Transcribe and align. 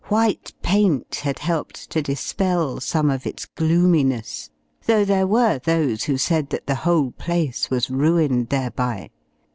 White 0.05 0.51
paint 0.63 1.13
had 1.21 1.37
helped 1.37 1.91
to 1.91 2.01
dispel 2.01 2.79
some 2.79 3.11
of 3.11 3.27
its 3.27 3.45
gloominess, 3.45 4.49
though 4.87 5.05
there 5.05 5.27
were 5.27 5.59
those 5.59 6.05
who 6.05 6.17
said 6.17 6.49
that 6.49 6.65
the 6.65 6.73
whole 6.81 7.11
place 7.11 7.69
was 7.69 7.91
ruined 7.91 8.49
thereby. 8.49 9.11